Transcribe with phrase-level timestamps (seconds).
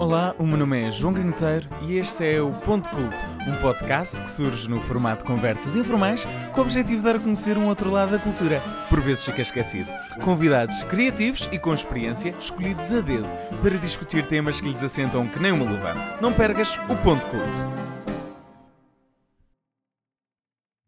[0.00, 4.22] Olá, o meu nome é João Ganheteiro e este é o Ponto Culto, um podcast
[4.22, 7.66] que surge no formato de conversas informais com o objetivo de dar a conhecer um
[7.66, 9.92] outro lado da cultura, por vezes fica esquecido.
[10.24, 13.28] Convidados criativos e com experiência, escolhidos a dedo,
[13.60, 15.94] para discutir temas que lhes assentam que nem uma luva.
[16.18, 17.89] Não percas o Ponto Culto.